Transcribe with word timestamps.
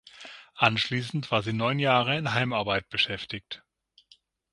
Anschließend 0.55 1.29
war 1.29 1.43
sie 1.43 1.53
neun 1.53 1.77
Jahre 1.77 2.17
in 2.17 2.33
Heimarbeit 2.33 2.89
beschäftigt. 2.89 3.63